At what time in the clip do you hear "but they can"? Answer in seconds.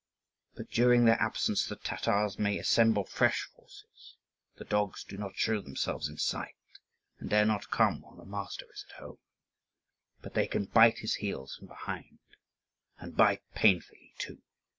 10.19-10.65